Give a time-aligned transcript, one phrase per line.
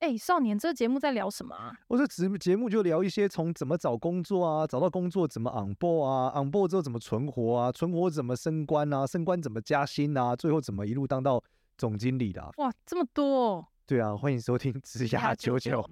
[0.00, 1.76] 哎、欸，少年，这个节目在聊什么啊？
[1.88, 11.42] 我这节节目就聊一些从怎么找工作啊，找到工作怎么 on board 啊，on board 之后怎么存活啊，存活怎么升官啊，升官怎么加薪啊，最后怎么一路当到
[11.76, 12.50] 总经理的、啊。
[12.58, 13.66] 哇，这么多、哦！
[13.86, 15.84] 对啊，欢迎收听职涯九九。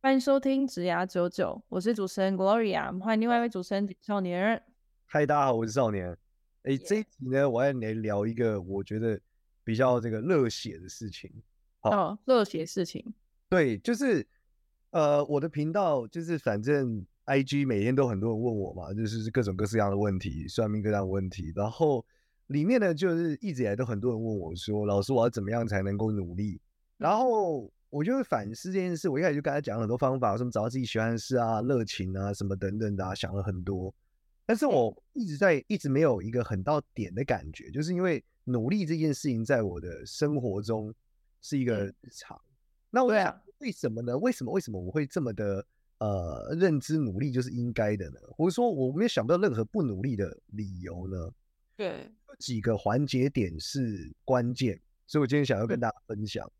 [0.00, 4.62] 欢迎收听职涯九九，我是主持人 Gloria，欢迎另外一位主持人少年。
[5.06, 6.16] 嗨，大家好，我是少年。
[6.66, 9.20] 哎、欸，这一集呢，我要来聊一个我觉得
[9.62, 11.30] 比较这个热血的事情。
[11.82, 13.14] 哦，热血事情。
[13.48, 14.26] 对，就是
[14.90, 21.52] 呃，我的频道就是反正 IG 每天都很多人问我嘛，就是各种各式各样的问题，算命各样的问题。
[21.54, 22.04] 然后
[22.48, 26.60] 里面呢，就是一直以来都很多人问我说，老师，我要怎么样才能够努力？
[26.96, 29.08] 然后我就会反思这件事。
[29.08, 33.94] 我一开始就跟他讲很多方法，什么找到自己喜欢的事啊、热情啊、什么等等的、啊，想了很多。
[34.46, 40.94] 但是我一直在一直没有一个很到点的感觉，就是因为努力这件事情在我的生活中
[41.42, 42.40] 是一个日常。
[42.90, 44.16] 那我想为什么呢？
[44.16, 45.66] 为什么为什么我会这么的
[45.98, 48.20] 呃认知努力就是应该的呢？
[48.30, 51.30] 或者说我没有想不到任何不努力的理由呢？
[51.76, 56.50] 对，有几个环节点是关键，所以我今天想要跟大家分享。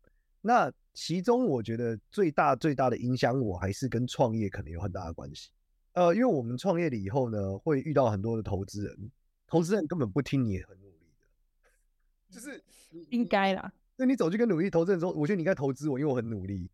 [0.41, 5.49] 那其中我觉得最大最大的影响，我还是跟创业可能有很大的关系。
[5.97, 9.11] 呃，因为我们创业了以后呢，会遇到很多的投资人，
[9.47, 12.63] 投资人根本不听你很努力的，就是
[13.09, 13.73] 应该啦。
[13.95, 16.69] 那你走去跟努力投资人说，我觉得你应该投资我，因为我很努力，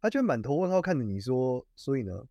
[0.00, 2.24] 他就满头问号看着你说，所以呢，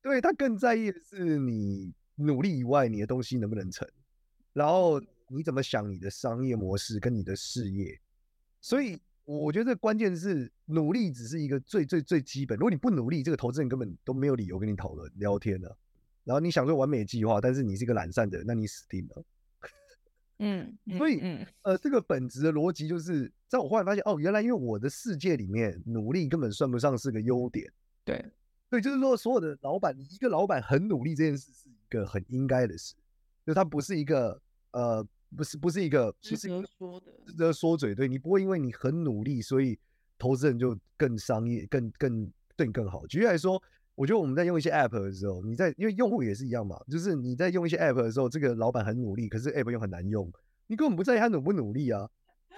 [0.00, 3.88] 对，他更在意的是你努力以外，你的东西能不能成，
[4.52, 8.00] 然后你怎么想你的商业模式跟你的事业，
[8.60, 9.00] 所以。
[9.24, 12.58] 我觉得这关键是努力只是一个最最最基本。
[12.58, 15.76] 如果你不努力，这个投资人根本都没有理由跟你讨论聊天了。
[16.24, 19.24] 然后你想做完美计划，但是你是一个懒散的人，那你死定了。
[20.38, 21.20] 嗯，所以
[21.62, 27.72] 呃，这个本质的逻辑就是，在我忽然发现，哦，原来因为我的世界里面，努力根本算不上是个优点。
[28.04, 28.24] 对，
[28.70, 32.94] 对，就是说，所有的老板，一个老板很努力这件事是一个很应该的事，
[33.46, 34.42] 就他不是一个
[34.72, 35.06] 呃。
[35.36, 37.94] 不是不是一个，值得说的，值得说嘴。
[37.94, 39.78] 对，你不会因为你很努力，所以
[40.18, 43.06] 投资人就更商业、更更对你更好。
[43.06, 43.60] 举例来说，
[43.94, 50.30] 我觉得我们在用一些 app 的时候，你在因为用户也是一样嘛，就是你在用一些 app 的时候，这个老板很努力，可是 app 又很难用，
[50.66, 52.08] 你根本不在意他努不努力啊。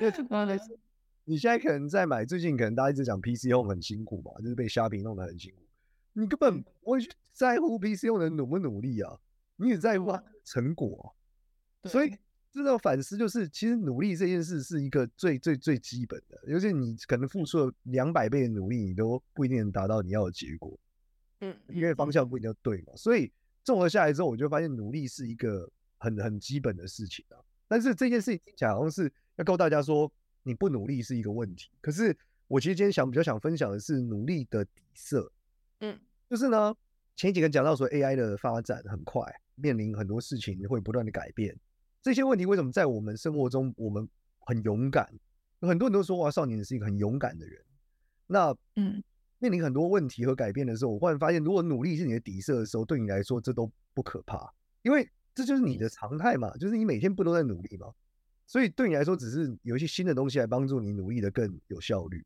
[0.01, 0.13] 因为
[1.27, 5.63] 你现在可能在买，最近可能大家一直讲 PC Home 很辛苦嘛，就是被虾皮弄得很辛苦，
[6.15, 9.17] 你根本不会去在乎 PC Home 的努不努力啊，
[9.57, 11.15] 你只在乎他成果，
[11.85, 12.17] 所以。
[12.63, 20.79] 这种反思就是，其实努力这件事是一个最最最基本的，尤其你可能付出了两百倍的努力，你都不一定能达到你要的结果。
[21.41, 22.93] 嗯，因为方向不一定要对嘛。
[22.95, 23.31] 所以
[23.65, 27.37] 综合下来之后，我就发现努力是一个很很基本的事情啊。
[27.67, 30.11] 但是这件事情听起来好像是要告诉大家说，
[30.45, 31.71] 你不努力是一个问题。
[31.81, 32.17] 可是
[32.47, 35.33] 我其实今天想比较想分享的是努力的底色。
[35.81, 35.99] 嗯，
[36.31, 36.73] 就是呢，
[37.17, 39.25] 前几个讲到说 AI 的发展很快，
[39.57, 41.59] 面临很多事情会不断的改变。
[42.05, 44.07] 这些问题为什么在我们生活中我们
[44.41, 45.11] 很勇敢？
[45.61, 47.59] 有很多人都说哇，少年是一个很勇敢的人。
[48.27, 49.03] 那嗯，
[49.39, 57.87] 面临很多问题和改变的时候，我忽然发现，如果努力是你的底色的时候，对你来说这都不可怕，因为这就是你的常态嘛，就是你每天不都在努力吗？
[58.47, 62.23] 所以对你来说，只是有一些新的东西来帮助你努力的更有效率。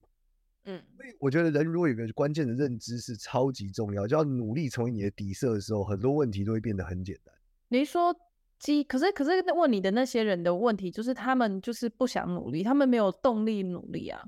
[0.65, 7.33] 嗯，所以我觉得人如果有个关键的认知是超级重要，就要努力成为你的底色的时候，很多问题都会变得很简单。
[7.69, 8.13] 你说。
[8.59, 14.23] 机可是可是问你的那些人的问题，就是他们就是不想努力，他们没有动力努力啊。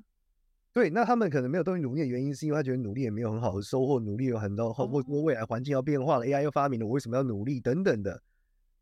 [0.72, 8.22] 对，那他们可能没有动力努力的原因，是因为他觉得努力也没有很好的收获，努力有很多，或或说未来环境要变化了，AI 又发明了，我为什么要努力等等的。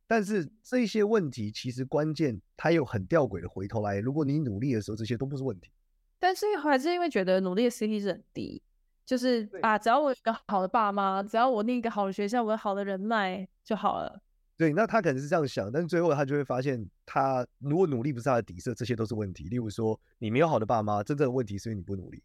[0.07, 5.71] 但是这些问题其实关键，他又很吊诡的回头来，如果你努力的时候，这些都不是问题。
[6.19, 8.63] 但是还是因为觉得努力的 CP 值很低，
[9.07, 14.21] 就是啊，只要我有一个好的爸妈，只要我念一个好的学校，我有好的人脉就好了。
[14.59, 19.45] 对，那他可能是这样想，但是最后他就会发现，他如果努力不是他的底色，这些都是问题。
[19.45, 22.21] 例如说，你没有好的爸妈，真正的问题是因为你不努力。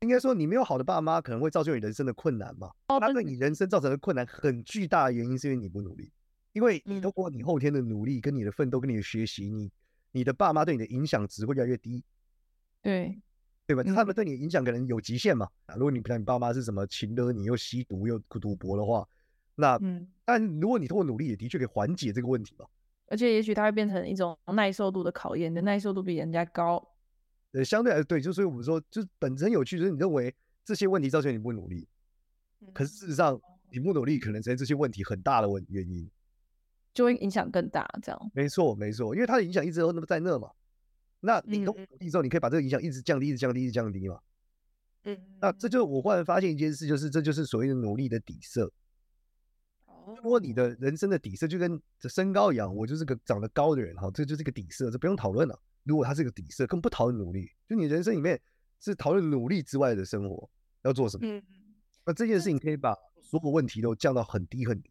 [0.00, 2.70] 应该说，你没有好的爸妈，可能会造就你人生的困难嘛。
[2.88, 6.12] 他对你人生造成的困难很巨大的原因，是因为你不努力。
[6.52, 9.70] 因为你通过你后天的努力、跟你的奋斗、跟你的学习，你
[10.12, 12.04] 你的爸妈对你的影响值会越来越低。
[12.82, 13.18] 对，
[13.66, 13.82] 对吧？
[13.82, 15.48] 他们对你的影响可能有极限嘛。
[15.64, 19.08] 啊，如果你不像你爸妈是什么情勒你又吸毒又赌博的话。
[19.60, 22.66] 那嗯，但如果你通过努力，也的确可以缓解这个问题吧。
[23.06, 26.80] 而且也许它会变成一种耐受度的考验，你的耐受度比人家高。
[27.52, 30.32] 呃，相对来对，就所以我们说，就是本身很有趣，就是你认为
[30.64, 31.88] 这些问题造成你不努力，
[32.72, 33.40] 可是事实上
[33.70, 36.08] 你不努力，可能才是这些问题很大的问原因，
[36.94, 37.84] 就会影响更大。
[38.00, 40.48] 这样，没错没错，因为它的影响一直都那么在那嘛。
[41.18, 44.20] 那你都努力之后，你可以把这个影响一直降低，一直降低，一直降低嘛。
[45.04, 48.72] 嗯，那这就我忽然发现一件事，就是这就是所谓的努力的底色。
[50.06, 55.58] 如果你的人生的底色就跟这身高一样，我就是个长得高的人哈，这就是个底色，这不用讨论了。
[55.84, 58.40] 如果他是个底色，更不讨论努力，就你人生里面
[58.80, 60.48] 是讨论努力之外的生活
[60.82, 61.26] 要做什么。
[61.26, 61.42] 嗯，
[62.04, 64.90] 那这件事情可以把所有问题都降到很低很低。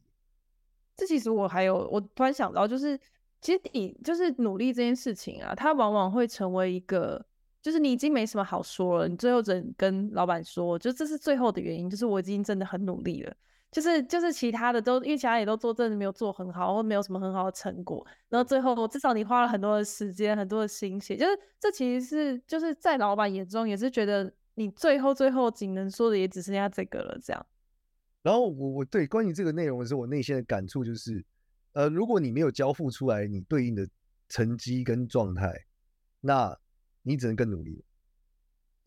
[0.95, 2.99] 这其实我还有，我突然想到，就是
[3.39, 7.23] 其实你就是努力这件事情啊，它往往会成为一个，
[7.61, 13.35] 就是你已经没什么好说了，你最后只能跟老板说，就这是最后的原因，就是我已经真的很努力了。
[13.71, 18.05] 就是就是其他的都，因为其他也都做，真的没有做很好，或没有什么很好的成果。
[18.27, 27.45] 然后最后至少你花了很多的时间，很多的心血，就是这其实是就是在老板眼中也是觉得你最后最后仅能说的也只剩下这个了，这样。
[28.23, 31.23] 然后我我对关于这个内容的时候，我内心的感触就是，
[31.73, 33.87] 呃，如果你没有交付出来你对应的
[34.27, 35.53] 成绩跟状态，
[36.19, 36.57] 那
[37.03, 37.83] 你只能更努力。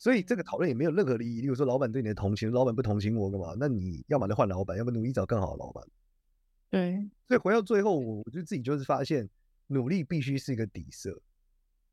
[0.03, 1.41] 所以这个讨论也没有任何利益。
[1.41, 3.55] 例如说，老板对你的同情，老板不同情我干嘛？
[3.57, 5.87] 那你要么就换老板，要么努力找更好的老板。
[6.71, 7.09] 对。
[7.29, 9.31] 所以回到最后，我我就自己就是发现，
[9.69, 11.17] 努力必须是一个底色，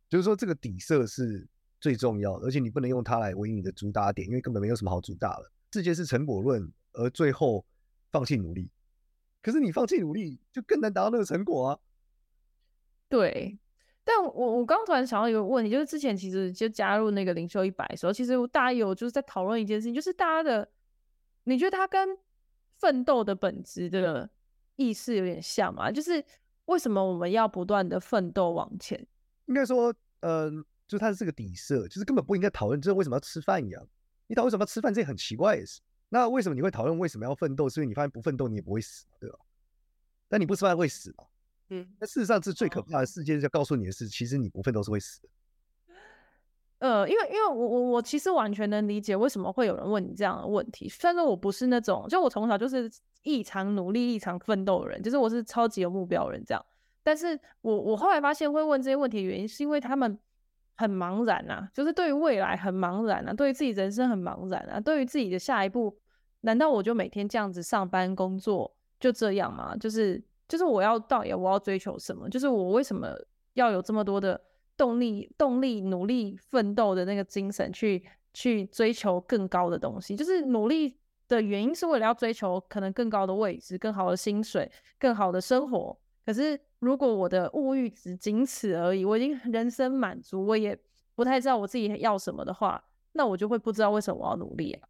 [0.10, 1.48] 就是说这个底色是
[1.80, 5.52] 最重要的，而且你不能用它来为你的主打点，因为根本没有什么好主打了。
[5.72, 7.64] 世界是成果论，而最后
[8.12, 8.72] 放弃努力，
[9.44, 11.80] 可是你放弃努力就更难达到那个成果啊。
[13.08, 13.60] 对。
[14.04, 20.68] 但我我刚突然想到一个问题，就是之前其实就加入那个领袖一百的时候，其实大家有就是在讨论一件事情，就是大家的
[21.44, 22.18] 你觉得他跟
[22.78, 24.30] 奋斗的本质的
[24.78, 25.92] 意思有点像吗？
[25.92, 26.24] 就是
[26.66, 29.06] 为什么我们要不断的奋斗往前？
[29.46, 30.50] 应该说，呃，
[30.88, 33.88] 就是它是个底色，就是根本不应该讨论这为什么要吃饭一样。
[34.28, 35.82] 你讨论为什么要吃饭，这很奇怪的事。
[36.08, 37.70] 那为什么你会讨论为什么要奋斗？
[37.70, 39.38] 是因为你发现不奋斗你也不会死，对吧？
[40.28, 41.26] 但你不吃饭会死吗？
[41.70, 45.30] 嗯，那事实上是最可怕的事件，就告诉你的是，其实你不奋斗是会死的。
[46.80, 50.88] 呃，因为因为我我我其实完全能理解为什么会有人问你这样的问题。
[50.88, 52.90] 虽然说我不是那种，就我从小就是
[53.24, 56.66] 异常努力、异常奋斗的人，就是我是超级有目标的人这样。
[57.04, 60.18] 但是我我后来发现会问这些问题的原因，是因为他们
[60.78, 66.00] 很茫然啊，就是对于未来很茫然啊，对于自己人生很茫然啊，对于自己的下一步，
[66.42, 69.76] 难道我就每天这样子上班工作就这样吗？
[69.78, 70.24] 就是。
[70.50, 72.28] 就是我要到底我要追求什么？
[72.28, 73.16] 就是我为什么
[73.54, 74.42] 要有这么多的
[74.76, 78.04] 动力、动力、努力、奋斗的那个精神去
[78.34, 80.16] 去追求更高的东西？
[80.16, 80.98] 就是努力
[81.28, 85.98] 的原因是为了要追求可能更高的位置、更好的薪水、更好的生活。
[86.26, 90.78] 可是如果我的物欲只仅此而已，我已经人生满足，我也
[91.16, 94.90] 不太知道我自己要什么的话，那我就会不知道为什么我要努力啊。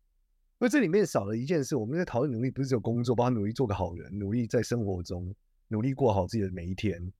[0.60, 5.34] 因为这里面少了一件事，我们在讨论努力，不是只有工作，包括努力做个好人，努力在生活中。
[5.70, 7.12] 努力过好自己的每一天，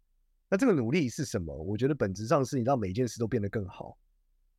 [0.50, 1.56] 那这个努力是什么？
[1.56, 3.98] 我觉得本质上是你让每一件事都变得更好，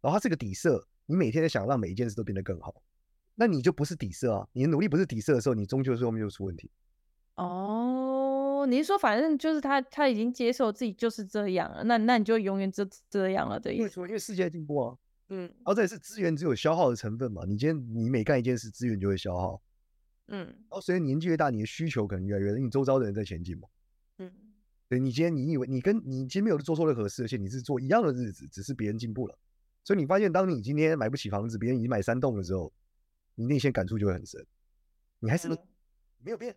[0.00, 2.82] 然后它是个底色，你每天在想让每一件事都变得更好，
[3.34, 4.48] 那你就不是底色啊！
[4.52, 6.70] 你的努力不是底色的时候，你终究是后面就出问题。
[7.37, 14.00] 哦，你是说反正就是他他已经接受自己就是这样了，那那你就永远这这样了的意思？
[14.02, 14.96] 因为世界在进步啊，
[15.31, 17.42] 嗯，然后这也是资源只有消耗的成分嘛。
[17.46, 19.60] 你今天你每干一件事，资源就会消耗，
[20.28, 23.66] 嗯，然后随着年纪越大，你的需求可能越来越，你周遭的人在前进嘛。
[24.90, 29.38] 嗯，对，你今天你以为你跟你今天没有做错任何事，而且你是做一样的日子，只是别人进步了，
[29.84, 32.73] 所以你发现，当你今天买不起房子，别人已经买三栋的时候，
[33.37, 34.44] 你内心感触就会很深。
[35.20, 35.49] 你还是
[36.23, 36.54] 没有变，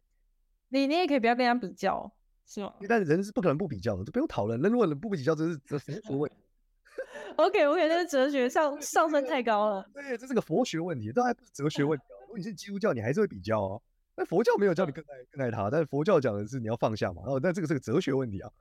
[0.70, 2.12] 你你也可以不要跟人家比较，
[2.46, 2.74] 是吗？
[2.88, 4.60] 但是人是不可能不比较的，都不用讨论。
[4.62, 6.38] 人如果人不比较，这是哲学问题。
[7.38, 9.88] OK OK，那是哲学上上升太高了。
[9.94, 12.06] 对，这是个佛学问题，这还不是哲学问题。
[12.22, 13.82] 如果你是基督教，你还是会比较哦。
[14.16, 17.24] 那佛教没有叫你更爱更爱他，但是佛教讲的是你要放下嘛。
[17.24, 18.52] 然后，但这个是个哲学问题啊，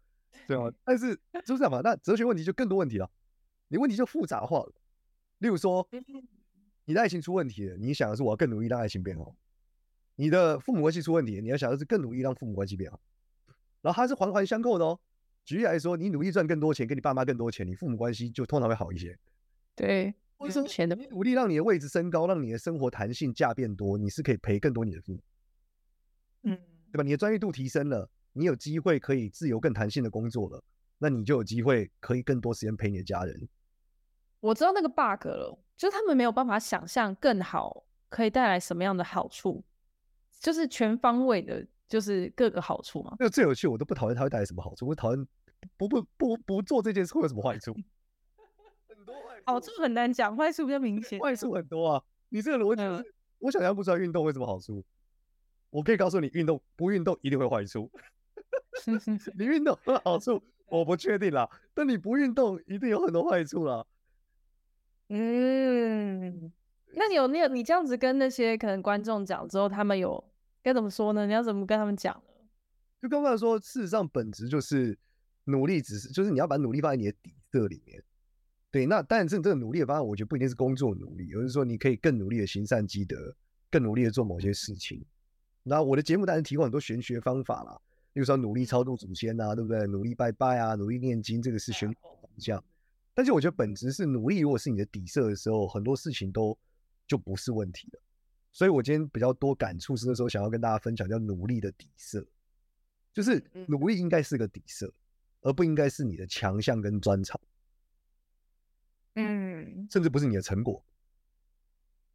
[0.47, 0.73] 对吗？
[0.85, 1.81] 但是就是这样嘛。
[1.83, 3.11] 那哲学问题就更多问题了，
[3.69, 4.73] 你问题就复杂化了。
[5.39, 5.87] 例如说，
[6.85, 9.35] 你的爱情出问题了，你想的是我要更努力让爱情变好；
[10.17, 13.01] 你的父母关系出问题，你要想的是更努力让父母关系变好。
[13.83, 14.99] 然后它是环环相扣的哦。
[15.45, 19.19] 举例来说，你努力赚更多钱，跟你爸妈更多钱，你父母关系就通常会好一些。
[19.75, 20.95] 对，为什么钱的？
[20.95, 25.21] 你努力让你的位置升高，让你的生活弹性价变多，你是可以陪更多你的父母。
[26.93, 27.03] 嗯，对吧？
[27.03, 30.63] 你的专业度提升了，你有机会可以自由、更弹性的工作了，
[30.99, 33.49] 那你就有机会可以更多时间陪你的家人。
[34.41, 39.65] 我知道那个 bug 了，就是他们没有办法想象更好可以带来什么样的好处，
[40.41, 43.17] 就是全方位的，就是各个好处嘛。
[43.19, 45.27] 那最有趣，我都不讨厌它会带来什么好处，我讨厌
[45.77, 47.73] 不不不不做这件事会有什么坏处。
[48.89, 51.21] 很多坏，好处很难讲，坏处比较明显。
[51.21, 52.83] 坏处很多啊，你这个逻辑、
[53.39, 54.85] 我想象不出来运动会什么好处。
[55.73, 57.91] 我可以告诉你，运动不运动一定会坏处。
[59.39, 61.49] 你运动有好处，我不确定啦。
[61.73, 63.87] 但你不运动，一定有很多坏处啦。
[65.09, 66.53] 嗯，
[66.95, 70.23] 那你有你有你这样子跟那些可能观众讲之后，他们有
[70.63, 71.27] 该怎么说呢？
[71.27, 72.45] 你要怎么跟他们讲呢？
[73.01, 74.99] 就刚刚说，事实上本质就是
[75.45, 78.03] 努力，只是就是你要把努力放在你的底色里面。
[78.71, 83.35] 对，那但是这这个努力的方案，我觉得不一定是工作努力，而是说你可以更努力的行善积德，
[83.71, 85.05] 更努力的做某些事情。
[85.63, 87.81] 那我的节目当然提供很多玄学方法啦，
[88.15, 89.87] 例如说努力超度祖先啊，对不对？
[89.87, 92.63] 努力拜拜啊，努力念经，这个是玄学方向。
[93.15, 96.59] 但是我觉得本质是努力，如果是你的底色的时候，很多事情都
[97.07, 98.01] 就不是问题了。
[98.53, 102.27] 所以我今天比较多感触是那时候想要跟大家分享叫努力的底色，
[103.13, 104.93] 就是努力应该是个底色，
[105.43, 107.41] 而不应该是你的强项跟专长。
[109.15, 110.85] 嗯，甚至不是你的成果。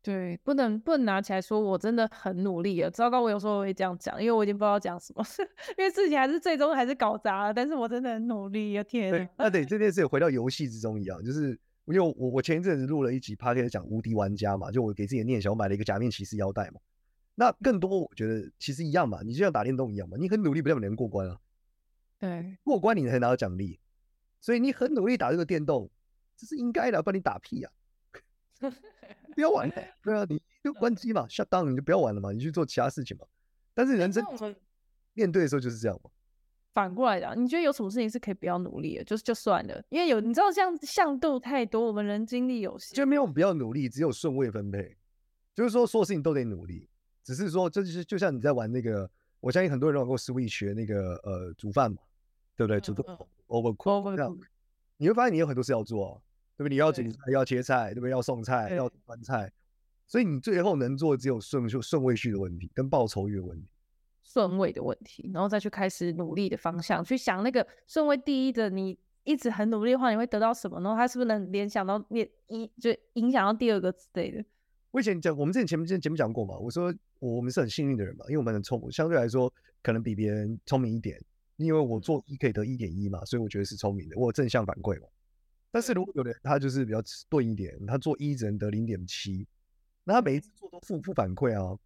[0.08, 2.90] 对，不能不能拿起来说我真的很努力了。
[2.90, 5.22] 糟糕，我有时候会这样讲，因为我已经不知道讲什么，
[5.78, 7.54] 因为事情还是最终还是搞砸了。
[7.54, 8.84] 但是我真的很努力啊！
[8.86, 11.50] 天哪，那得 这件事回到游戏之中一样，就是
[11.88, 16.80] 因为我我前一阵子录了一集 Podcast 讲无敌玩家嘛，就我给自己的念想，我买了一个假面骑士腰带嘛。
[17.36, 21.38] 那更多我觉得其实一样嘛，你就像打电动一样嘛，你很努力不代表你能过关啊。
[22.18, 23.78] 对，过关你才拿到奖励，
[24.40, 25.92] 所以你很努力打这个电动。
[26.38, 27.76] 这是应该的，不然你打屁呀、啊！
[29.36, 33.26] 不要玩了，对啊，你就关机嘛，shut down，你就不要玩了嘛，你去做其他事情嘛。
[33.74, 34.24] 但是人生
[35.14, 36.10] 面对的时候就是这样嘛。
[36.74, 44.96] 反过来的，你觉得有什么事情是可以不要努力的，就是就算了，因为有你知道，像向度太多，我们人精力有限，就没有不要努力，只有顺位分配。
[45.56, 46.88] 就是说，所有事情都得努力，
[47.24, 49.10] 只是说，这就是就像你在玩那个，
[49.40, 51.98] 我相信很多人玩过 Switch 那个呃煮饭嘛，
[52.56, 52.80] 对不对？
[52.80, 54.38] 煮饭 Overcooked 这样，
[54.98, 56.22] 你会发现你有很多事要做、啊。
[56.58, 56.70] 对不对？
[56.70, 58.12] 你要剪菜，要切菜，对不对？
[58.12, 59.52] 要送菜，要端菜，
[60.08, 63.68] 所以你最后能做的只有顺序顺位序的问题，跟报酬率的问题，
[64.24, 70.80] 顺位的问题，然后再去开始努力的方向，去想那个顺位第一的，你一直很努力的话，你会得到什么？
[70.82, 74.44] 然后他是不是能联想到你一就影响到第二个之类的？
[74.92, 81.22] 我以前讲，我们之前前面之前节目讲过嘛，我说我们是很幸运的人嘛，因为我们很聪明，相对来说可能比别人聪明一点，
[81.58, 85.08] 因为我做一可以得一点一嘛，所以我觉得是聪明的，我有正向反馈嘛。
[85.72, 89.48] 但是如果有的人他就是比较迟钝一点，他做一只能得零点七，
[90.04, 91.78] 那他每一次做都负负反馈啊，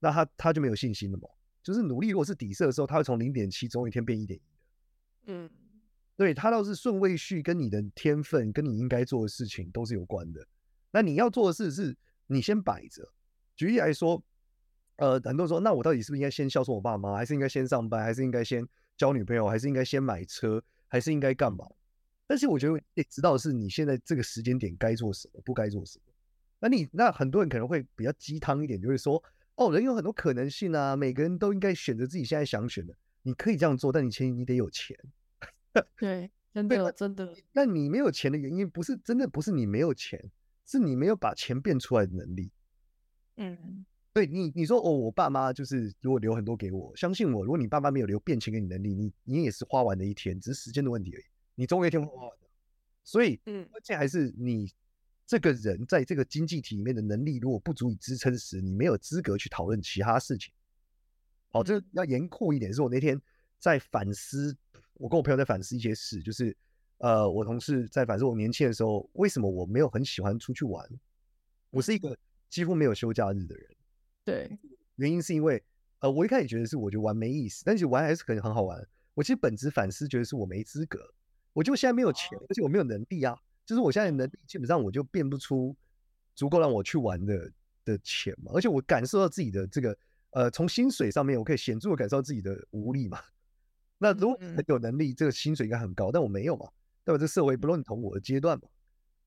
[0.00, 1.28] 那他他就没有信心了嘛。
[1.62, 5.32] 就是努力如果是底色的时候，他会从零点七总有一天变一点一的。
[5.32, 5.50] 嗯，
[6.16, 10.44] 对，他倒是顺位序跟你的天分跟你应该做的事情都是有关的。
[10.90, 13.08] 那你要做的事是你先摆着。
[13.54, 14.20] 举例来说，
[14.96, 21.64] 呃，很多人说，那我到底是不是应该先孝顺我爸妈，还是应该先上班，还是应该先交女朋友，还是应该先买车，还是应该干嘛？
[22.32, 26.04] 但是我觉得得知道是你现在这个时间点该做什么，不该做什么。
[26.58, 29.22] 那你那很多人可能会比较鸡汤一点，就会说
[29.56, 32.96] 哦，人有很多可能性啊，每个人都应该选择自己现在想选的。
[33.20, 34.96] 你可以这样做，但你前提你得有钱。
[35.98, 37.36] 对，真的真的。
[37.52, 40.18] 那你没有钱的原因不是真的不是你没有钱，
[40.64, 42.50] 是你没有把钱变出来的能力。
[43.36, 43.84] 嗯，
[44.14, 51.24] 对你你说哦，我爸妈就是如果留很多给我，相信我，如果你爸妈没有留变钱给你能力，你你也是花完的一天，只是时间的问题而已。
[51.62, 52.48] 你终有一天会花完的，
[53.04, 54.68] 所以，嗯，关键还是你
[55.24, 60.52] 这个人在这个经济体里面的能力如果不足以支撑时，你没有资格去讨论其他事情。
[61.50, 62.74] 好，这要严酷一点。
[62.74, 63.16] 是我那天
[63.60, 64.56] 在反思，
[64.94, 66.56] 我跟我朋友在反思一些事，就是，
[66.98, 70.84] 呃，我同事在反思我年轻的时候为什么我没有很喜欢出去玩。
[71.70, 72.18] 我是一个
[72.50, 73.66] 几乎没有休假日的人。
[74.24, 74.58] 对，
[74.96, 75.62] 原因是因为，
[76.00, 78.84] 呃，我一开始觉得是我觉得玩没意思，但是玩还是可能很好玩。
[79.14, 80.98] 我其实本质反思觉得是我没资格。
[81.52, 83.36] 我就现在没有钱，而且我没有能力啊。
[83.64, 85.74] 就是我现在能力，基本上我就变不出
[86.34, 87.52] 足够让我去玩的
[87.84, 88.50] 的钱嘛。
[88.54, 89.96] 而且我感受到自己的这个，
[90.30, 93.20] 呃，从薪水上面，我可以显著的感受到自己的无力嘛。
[93.98, 96.66] 那如果很有能力，这个薪水应该很高，但我没有嘛，
[97.04, 98.68] 代表这社会不认同我的阶段嘛，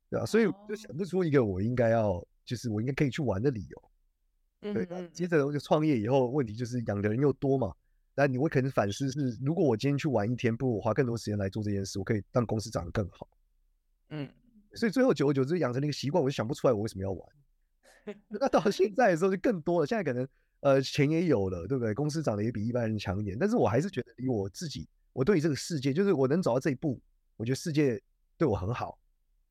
[0.09, 0.25] 对吧？
[0.25, 4.73] 所以我就想不出一个我应该要，就是我应该可以去玩的理由。
[4.73, 7.73] 对，接着我就创业以后，问题就是养的人又多嘛。
[8.15, 13.27] 那你会可能反思是，如果我今天去玩一天，不如我花更多时间来做这件事，我可以让公司长得更好。
[14.09, 14.29] 嗯，
[14.73, 17.29] 所以最后久而久之养成了一个习惯，我就想不出来我为什么要玩。
[18.29, 20.27] 那到现在的时候就更多了，现在可能
[20.61, 21.93] 呃钱也有了，对不对？
[21.93, 27.01] 公司长得也比一般人强一点，但是我还是觉得以我自己，我对于这个世界，就是我能走到这一步，
[27.35, 28.01] 我觉得世界
[28.37, 28.97] 对我很好，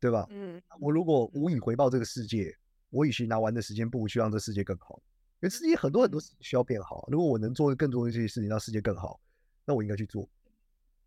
[0.01, 0.27] 对吧？
[0.31, 2.57] 嗯，我如果无以回报这个世界，
[2.91, 5.03] 我与其拿玩的时间，不如去让这世界更好。
[5.51, 9.21] 世界很多很多事情需要变好，如果我能做更多的这些事情让世界更好，
[9.65, 10.29] 那我应该去做。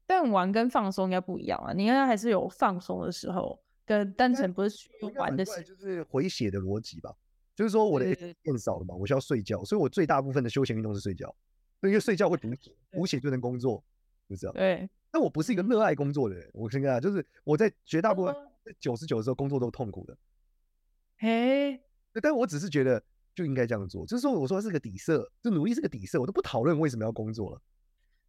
[0.05, 5.61] 但玩跟放松应该不一样啊，你应该还是有放松的时候，跟单纯不是去玩的时候。
[5.61, 7.13] 就是回血的逻辑吧，
[7.53, 8.05] 就是说我的
[8.41, 11.35] 变少了嘛，我需要睡觉，所以我最大部分的休闲运动是睡觉，
[11.81, 13.83] 因为睡觉会补血，补血就能工作，
[14.29, 14.53] 就这样。
[14.53, 18.35] 对，但我不是一个热爱工作的人，我先跟他就是我在绝大部分
[18.79, 20.17] 九十九的时候工作都痛苦的。
[21.17, 21.81] 嘿，
[22.21, 23.03] 但我只是觉得
[23.37, 27.61] 就应该这样做，就是说我说是个底色，就努力是个底色，我都不讨论为什么要工作了。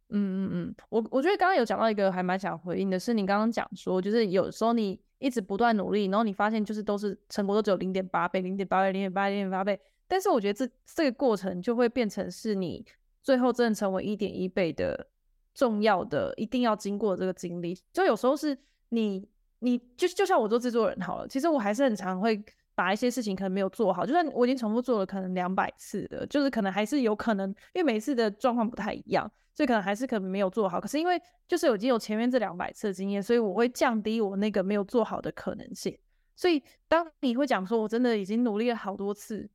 [0.09, 12.85] 嗯嗯嗯，我我觉得刚刚有讲到一个还蛮想回应的是，你刚刚讲说，就是有时候你一直不断努力，然后你发现就是都是成果都只有零点八倍、零点八倍、零点八倍、零点八倍，但是我觉得这这个过程就会变成是你
[13.23, 15.07] 最后真的成为一点一倍的
[15.55, 17.75] 重要的，一定要经过这个经历。
[17.91, 18.55] 就有时候是
[18.89, 22.43] 你你就就像我做制作人好了，其实我还是很常会
[22.79, 29.29] 把一些事情可能没有做好，就算我已经重复做了可能两百次的，就是可能还是有可能，因为每次的状况不太一样。
[29.53, 35.93] 所以可能还是可能没有做好，可是因为就是已经有前面这两百次的经验，所以我会降低我那个没有做好的可能性。
[36.37, 39.49] 所以当你会讲说，我真的已经努力了好多次，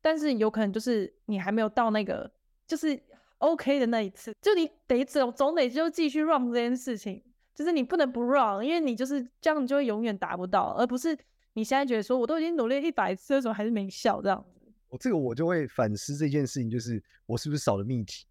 [0.00, 2.30] 但是有可能就是你还没有到那个
[2.68, 2.96] 就是
[3.38, 7.20] OK 的那一次，就你得总总得就继续 run 这件事情，
[7.52, 11.18] 就是你不能不 run，因为你就是这样，你就会永远达不到，而不是
[11.54, 14.72] 你现在觉得说我都已经努力一百次的时候还是没效这样子。
[14.88, 18.24] 我这个我就会反思这件事情，就是我是不是少了秘籍。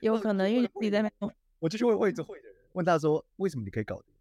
[0.00, 4.14] 有可能，因为你在那边，我就去问会这会的人，问他说为什么你可以搞定，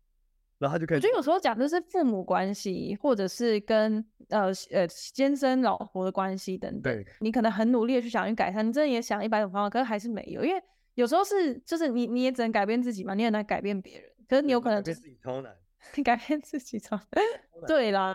[0.59, 0.97] 然后他就可以。
[0.97, 6.93] 我觉得有时候讲的是父母关系，或者是跟呃呃先生老婆的关系等等。
[6.93, 10.61] 对，你可能很努力的去想去改善，你真的也想一百种方法，可是还是没有，因为
[10.93, 14.11] 有时候是就是你你也只能改变自己嘛，你很难改变别人。
[14.27, 15.60] 可是你有可能、就是、改变自己超难，你
[16.03, 16.99] 改变自己从
[17.67, 18.13] 对啦。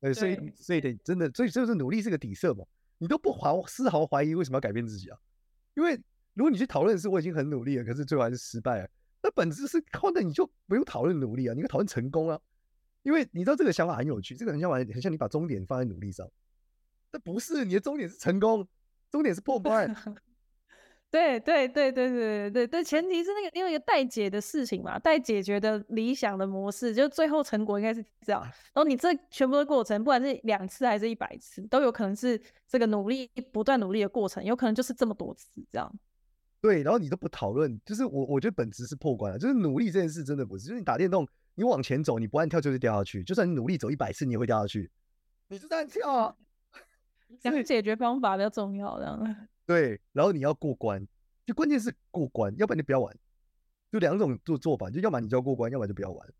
[0.00, 2.64] 对，所以所以得真的，所以就是努力是个底色嘛，
[2.98, 5.18] 你都不怀丝毫怀疑为什么要改变自己啊？
[5.74, 6.00] 因为。
[6.36, 8.90] 如果你去讨论的是我已经很努力了，可是最后还是失败了，
[9.22, 12.38] 那本质是靠的，你就不用讨论努力啊，你可以讨论成功啊，
[13.04, 16.30] 因为你知道这个想法很有趣，这个很像玩很像你把终点放在努力上，
[17.10, 18.68] 那不是你的终点是成功，
[19.10, 19.96] 终点是破关。
[21.16, 28.42] 对对对对对对对，前提是那个因为一个待解的事情嘛，待解决的理想的模式，就最后成果应该是这样。
[28.42, 35.90] 然后你这全部的过程，不管是两次还是一百次，都有可能是这个努力不断努力的过程，有可能就是这么多次这样。
[36.60, 44.90] 对，然后你都不讨论，就是我我觉得本质是破关了，就是努力这件事真的不是，就是你打电动，你往前走，你不按跳就是掉下去，就算你努力走一百次，你也会掉下去，
[45.48, 46.36] 你就按跳啊。
[47.40, 49.48] 想解决方法比较重要，这样。
[49.66, 51.06] 对，然后你要过关，
[51.44, 53.14] 就关键是过关，要不然你不要玩，
[53.90, 56.34] 就两种做做法，就要么你就要过关，要么就不要玩。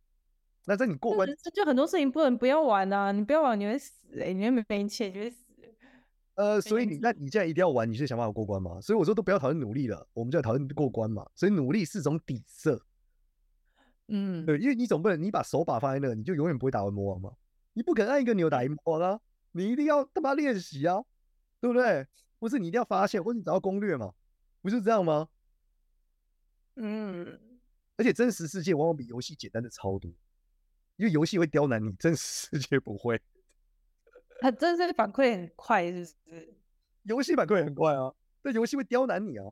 [0.65, 5.45] 那在你过关，这就很多事情不能不要玩啊，你不要玩你会死哎、欸，你会没钱，你会死。
[6.35, 8.81] 呃， 所以你那你现在一定要玩，你是想办法过关吗？
[8.81, 11.25] 所以我说都不要讨论努力了，我们就要讨论过关嘛。
[11.35, 12.85] 所以努力是种底色，
[14.09, 17.33] 嗯，对，因为你总不能你把手把放在那，你就永远不会打完魔王嘛。
[17.73, 19.21] 你不可能按一个钮打赢魔王啊，
[19.53, 21.03] 你一定要他妈练习啊，
[21.61, 22.07] 对不对？
[22.38, 24.14] 不是你一定要发现或者你找到攻略嘛，
[24.62, 25.29] 不是这样吗？
[26.77, 27.40] 嗯，
[27.96, 30.11] 而且真实世界往往比游戏简单的超多，
[30.96, 33.20] 因为游戏会刁难你，真实世界不会。
[34.40, 36.55] 它真的反馈很快，是不是？
[37.05, 39.44] 游戏反馈很快啊，但游戏会刁难你啊，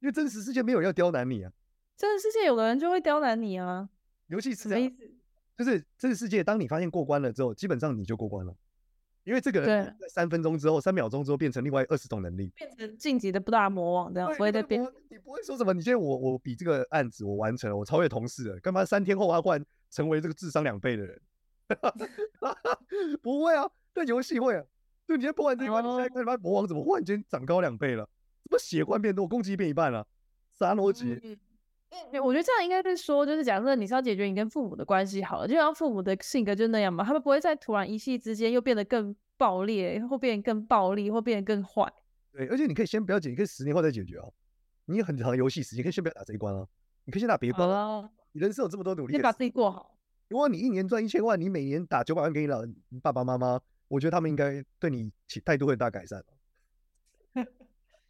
[0.00, 1.52] 因为真实世界没有人要刁难你啊。
[1.96, 3.88] 真实世界有的人就会刁难你啊。
[4.26, 5.14] 游戏是什么意思？
[5.56, 8.56] 就是真实世界，当你发现过关了之后，基本上你就过关了，
[9.24, 14.82] 因为这个人在三分钟之后、三秒钟之后变成另外二十种能力，变成晋级的不大魔王这样，不会再变。
[15.08, 15.72] 你不会说什么？
[15.72, 21.20] 你现在我我比这个案子我完成了，我超越同事了，干嘛三天后他换成为这个智商两倍的人？
[23.22, 23.70] 不会啊。
[23.94, 24.64] 但游戏会啊，
[25.06, 28.08] 就你先破完这一关，你现在看他魔王怎么忽然间长高两倍了？
[28.44, 30.06] 怎么血换变多，攻击变一半了？
[30.58, 31.20] 啥逻辑？
[31.22, 31.36] 嗯，
[32.22, 41.92] 我觉得这样应该是说，就是假设你是要解决你跟父母的关系好了，就像父母的性格就那样嘛，他们不会在突然一夕之间又变得更暴烈，或变得更暴力，或变得更坏。
[42.32, 44.26] 对，而且你可以先不要解，你可以十年后再解决啊。
[44.86, 46.66] 你有很长的游戏时间，可以先不要打这一关啊，
[47.04, 48.08] 你可以先打别关啊。
[48.32, 49.94] 你人生有这么多努力，先把自己过好。
[50.28, 53.60] 如果你一年赚一千万，你每年打九百万给你老你爸爸妈妈。
[53.88, 55.12] 我觉得他们应该对你
[55.44, 56.24] 态度会大改善。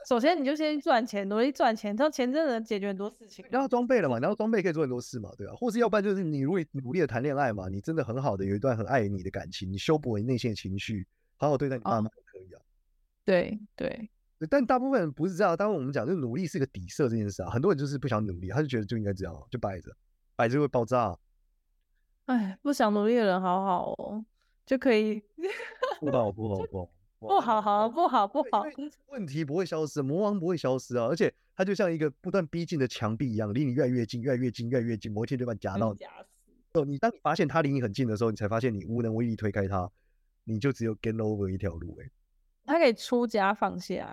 [0.08, 3.44] 首先，你就先赚钱，努力赚钱，这样钱真的能解决很多事情。
[3.50, 5.52] 然后装备了嘛，然后装备可以做很多事嘛，对吧？
[5.54, 12.60] 或是要不然就是你如果努力的谈恋爱嘛，你真的很好的有一段很爱你的感情，你修补你内心的情绪，好好对待你爸妈就可以啊。
[13.24, 14.10] 对对，
[14.50, 15.56] 但大部分人不是这样。
[15.56, 19.90] 当然我们讲，就努力是个底色这件事啊，很多人就是不想努力，他就觉得就应该这样，就摆着，
[20.34, 21.16] 摆着会爆炸。
[22.26, 24.24] 哎，不想努力的人好好哦。
[24.64, 25.20] 就可以
[25.98, 26.88] 不好不好 不好
[27.28, 28.64] 不好好不好不好，
[29.08, 31.06] 问题不会消失，魔王不会消失啊！
[31.06, 35.94] 而且它就像一个不断逼近的墙壁一样，离你越来越近，越来越近，越来越近，某一天就把你夹到。
[35.94, 36.80] 夹死！
[36.80, 39.90] 哦，你当你发现它离你很近的时候，你才发现你无能为力推开它，
[40.44, 42.10] 你就只有 game over 一条路哎。
[42.64, 44.04] 他可以出家放下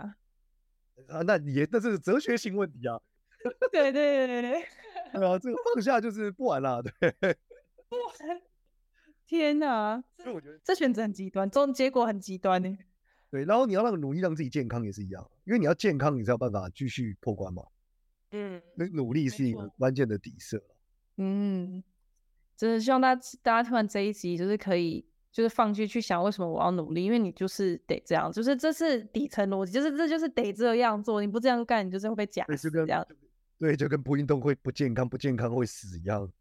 [1.08, 1.22] 啊？
[1.24, 3.00] 那也那是哲学性问题啊。
[3.72, 4.66] 对对对对。
[5.14, 6.92] 对啊，这个放下就是不玩了，对。
[7.88, 8.42] 不玩。
[9.26, 12.78] 天哪，这我觉得这选择很极端，这种结果很极端呢。
[13.32, 17.64] 对，然后你要让努力让自己健康也是一样，因为你要健康，你才有办法继续破关嘛。
[18.32, 20.62] 嗯，那努力是一个关键的底色。
[21.18, 21.84] 嗯，
[22.56, 33.06] 真的希望大家大家听完这一集，就是可以就是放弃去想为什么我要努力，因为你就是得这样，就是这是底层逻辑，就是这就是得这样做，你不这样干，你就是会被假死这样。
[33.60, 36.32] 对，就跟不运动会不健康，不健康会死一样。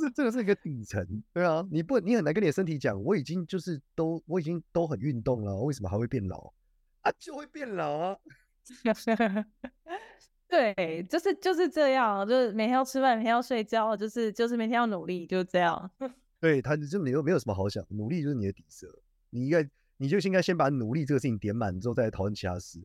[0.00, 6.52] 这这个是一个底层，对啊，你不你很难跟你的身体讲，我已经就是都我已经都很运动了，为什么还会变老
[7.02, 7.12] 啊？
[7.18, 8.16] 就会变老啊。
[10.48, 15.90] 对，就是就是这样，就是每天要吃饭，每天要睡觉，就是就是每天要努力，就是这样。
[16.40, 18.86] 对，他就没有没有什么好想，努力就是你的底色，
[19.30, 22.80] 你应该你就应该先把努力这个事情点满之后，再来讨论其他事。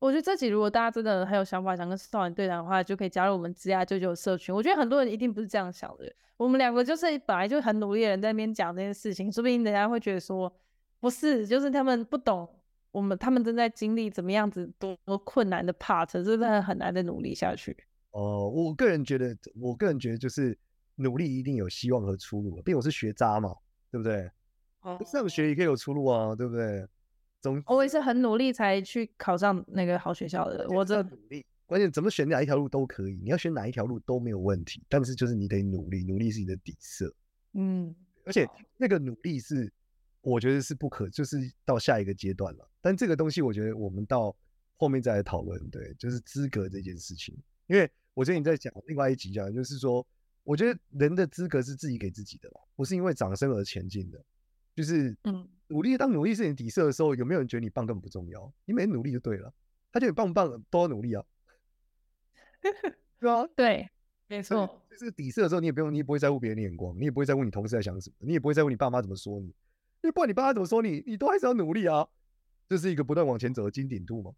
[0.00, 4.52] 我觉得这集如果大家真的很有想法，想跟少年对谈的话，就可以加入我们职涯舅舅社群。
[4.52, 6.12] 我觉得很多人一定不是这样想的。
[6.38, 10.50] 我们两个就是本来就很努力的人，在那边讲这件事情，说不定人家会觉得说
[11.00, 12.48] 不是，就是他们不懂
[12.92, 17.76] 我们，他们正在经历怎么样子多困难的 part，真的很难的努力下去。
[18.12, 20.58] 哦、呃，我个人觉得，我个人觉得就是
[20.94, 23.54] 努力一定有希望和出路，毕竟我是学渣嘛，
[23.90, 24.30] 对不对？
[24.80, 26.88] 哦，上学也可以有出路啊，对不对？
[27.66, 30.66] 我也是很努力才去考上那个好学校的。
[30.68, 34.82] 我这努力，关键怎么选哪一条路都可以，你要选哪一条路都没有问题。
[34.88, 37.14] 但是就是你得努力，努力是你的底色。
[37.54, 39.72] 嗯，而且那个努力是，
[40.20, 42.70] 我觉得是不可，就是到下一个阶段了。
[42.80, 44.36] 但这个东西，我觉得我们到
[44.76, 45.70] 后面再来讨论。
[45.70, 47.34] 对，就是资格这件事情。
[47.68, 50.06] 因为我最近在讲另外一集讲，就是说，
[50.44, 54.22] 我觉得人的资格是自己给自己的，不是因为掌声而前进的。
[54.74, 55.48] 就是，嗯。
[55.70, 58.52] 努力，当努力是你底色的时候，有没有人觉得你棒根本不重要？
[58.64, 59.52] 你每天努力就对了。
[59.92, 61.24] 他觉得你棒不棒都要努力啊，
[63.18, 63.90] 对啊，对，
[64.28, 64.82] 没错。
[64.90, 69.46] 就是底色的时候，你也不用，你也不会在乎别人的眼光，你也不会在乎你同事在想什么，你也不会在乎你爸妈怎么说你。
[69.46, 72.06] 因为不管你爸妈怎么说你，你都还是要努力啊。
[72.68, 74.32] 这是一个不断往前走的金顶度嘛。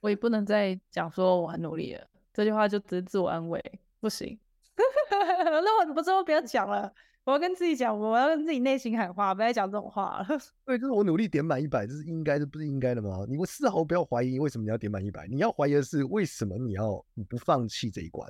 [0.00, 3.60] 我也不能再讲说我很努力了，这句话就只是自我安慰，
[4.00, 4.38] 不行。
[5.10, 6.94] 那我怎么之后不要讲了？
[7.24, 10.26] 我要跟自己讲，我要跟自己内心喊话，不要再讲这种话了。
[10.66, 13.24] 对，就是我努力点满一百，这是应该的，不是应该的吗？
[13.28, 15.28] 你我丝毫不要怀疑，为什么你要点满一百？
[15.28, 18.28] 你要怀疑的是为什么你要你不放弃这一关？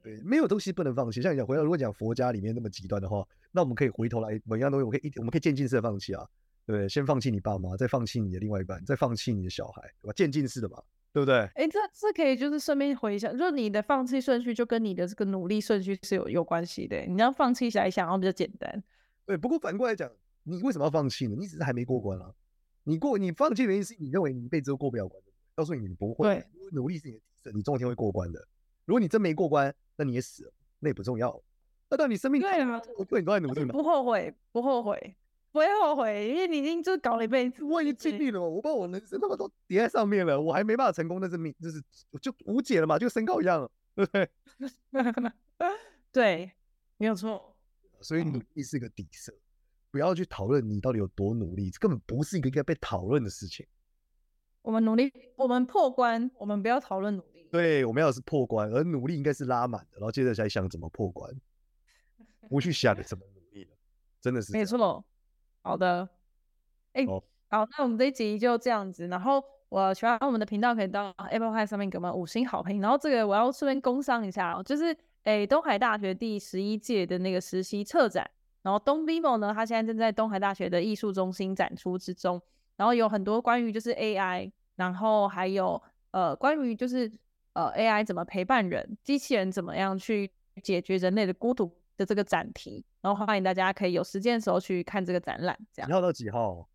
[0.00, 1.20] 对，没有东西不能放弃。
[1.20, 6.24] 像你讲回到，如果讲佛家里面那么极端的话，那我们可以回头来，每样东西我可以一，我们可以渐进式的放弃啊，
[6.66, 6.88] 对？
[6.88, 10.12] 先放弃你爸妈，再放弃你的另外一半，再放弃你的小孩，对吧？
[10.14, 10.80] 渐进式的嘛。
[11.16, 11.34] 对不对？
[11.54, 17.06] 哎，这这可以就是顺便回一下，就是你的放弃顺序就跟你的这个努力顺序是有有关系的。
[17.06, 18.84] 你要放弃起来想，然后比较简单。
[19.24, 20.10] 对，不过反过来讲，
[20.42, 21.34] 你为什么要放弃呢？
[21.38, 22.30] 你只是还没过关啊。
[22.84, 25.18] 你过，你放弃的原因是你认为你一辈子都过不了关。
[25.54, 26.28] 告诉你，你不会。
[26.28, 28.46] 对，努力是你的底色，你总有一天会过关的。
[28.84, 31.42] 如果你真没过关，那你也死了，那也不重要。
[31.88, 35.16] 那到你生命对啊，对，你都在努力嘛，不后悔，不后悔。
[35.56, 41.82] 不会后悔，因为你已经就搞了一辈子，我已经尽力了，我把我人生那么多叠在上面了，我还没办法成功，那是命，就是
[42.20, 43.66] 就无解了嘛，就跟身高一样，
[43.96, 44.30] 对不对？
[46.12, 46.52] 对，
[46.98, 47.56] 没有错。
[48.02, 49.32] 所以努力是个底色，
[49.90, 53.66] 不要去讨论你到底有多努力，这根本不是一个应该被讨论的事情。
[54.60, 57.48] 我们努力，我们破关，我们不要讨论努力。
[57.50, 61.34] 对，我们要的是破关，而努力应该是拉满的，然后接着再想怎么破关，
[62.50, 63.70] 不去想怎么努力了，
[64.20, 65.02] 真的是没错。
[65.66, 66.08] 好的，
[66.92, 67.20] 哎、欸，oh.
[67.50, 69.08] 好，那我们这一集就这样子。
[69.08, 72.80] 然后我喜欢我们的频道，可以到 Apple Pay 上面给我们五星好评。
[72.80, 74.92] 然后这个我要顺便工商一下，就是
[75.24, 78.30] 哎、欸，东海大学第十一届的那个实习策展，
[78.62, 82.40] 然后东 BIMO 呢，他现在正在东海大学的艺术中心展出之中。
[82.76, 87.10] 然后有很多关于就是 AI，然后还有呃关于就是
[87.54, 90.30] 呃 AI 怎么陪伴人，机器人怎么样去
[90.62, 91.72] 解决人类的孤独。
[91.96, 95.56] 的这个展题，然后欢迎大家可以有时间的时候去看这个展览。
[95.72, 96.68] 这样，几号到几号？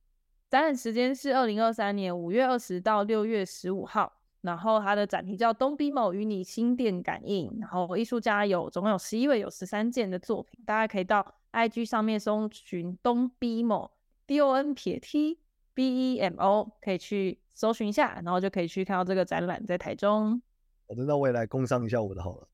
[0.50, 4.12] 展览时间是二零二三年五月二十到六月十五号。
[4.42, 7.48] 然后它的展题叫“东 BIMO 与你心电感应”。
[7.62, 10.60] 然后艺术家有总共有十一位，有十三件的作品。
[10.66, 13.92] 大家可以到 IG 上面搜寻“东 BIMO
[14.26, 15.38] D O N 撇 T
[15.76, 20.42] B E M O”，可以去搜寻一下，然后就可以去看到这个展览在台中。
[20.88, 22.48] 我知道，我也来工商一下我的好了。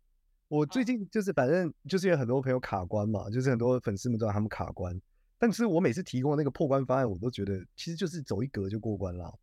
[0.49, 4.99] 我最近就是反正就是有很多朋友卡关嘛，就是很多粉丝们都让他们卡关，
[5.37, 9.37] 但是我每次提供那个破关方案，我都觉得其实就是走一格就过关了，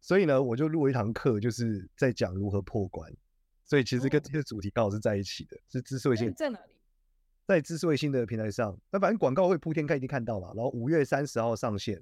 [0.00, 3.12] 所以呢，我就录了一堂课，就是在讲如何破关，
[3.64, 6.72] 所以其实跟这个主题刚好是在一起的，是知识卫星在哪里？
[7.44, 12.00] 在知识卫星的平台上，那反正广告会铺天盖地看到了，然后五月三十号上线，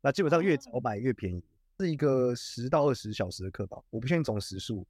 [0.00, 1.42] 那基本上越早买越便宜，
[1.80, 4.86] 是一个十到二十小时的课吧，我不确定总时数。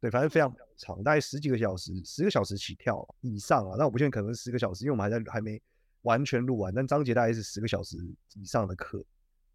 [0.00, 3.76] 对，反正非常长，大概十几个小时，十个小时起跳以上啊。
[3.78, 5.60] 那我不确定可能是十个小时，因为我们还在还没
[6.02, 6.72] 完全录完。
[6.74, 7.96] 但章节大概是十个小时
[8.34, 9.02] 以上的课，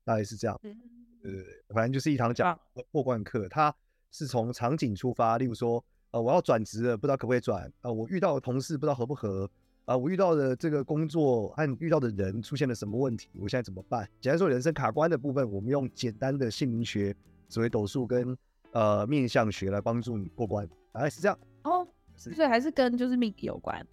[0.03, 0.59] 大概是这样。
[0.61, 0.73] 对
[1.21, 2.59] 对对，反正就是一堂讲
[2.91, 3.73] 破罐课，它
[4.09, 7.71] 是从场景出发，例如说，呃，我要转职了，不知道可不可以转？
[7.81, 9.49] 呃，我遇到的同事不知道合不合？
[9.85, 13.29] 啊、呃，我遇到的这个工作和遇到的人出现了什么问题？
[13.39, 14.09] 我现在怎么办？
[14.19, 17.15] 简单说，人生卡关的部分，我们用简单的姓名学、
[17.47, 18.35] 紫微斗数跟
[18.71, 21.87] 呃面相学来帮助你过关，大概是这样哦。
[22.15, 23.85] 所以还是跟就是命理有关。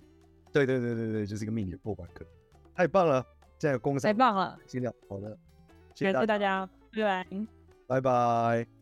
[0.52, 2.26] 对对对对对，就是一个命理过关课，
[2.74, 3.24] 太棒了！
[3.58, 5.36] 这个公司太棒了，尽量好的，
[5.94, 7.26] 谢谢大家，拜拜，
[7.86, 8.77] 拜拜。